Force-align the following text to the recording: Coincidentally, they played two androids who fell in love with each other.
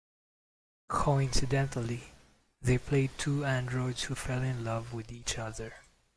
Coincidentally, 0.87 2.05
they 2.59 2.79
played 2.79 3.11
two 3.19 3.45
androids 3.45 4.01
who 4.05 4.15
fell 4.15 4.41
in 4.41 4.63
love 4.63 4.93
with 4.93 5.11
each 5.11 5.37
other. 5.37 5.75